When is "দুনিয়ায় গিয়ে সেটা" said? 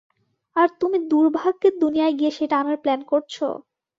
1.79-2.55